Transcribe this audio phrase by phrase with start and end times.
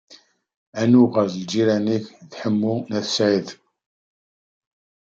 [0.81, 3.47] Ad nuɣal d lǧiran nekk d Ḥemmu n At Sɛid.